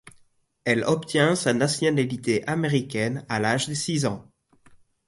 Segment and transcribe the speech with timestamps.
[0.65, 4.27] Elle obtient la nationalité américaine à l'âge de six ans.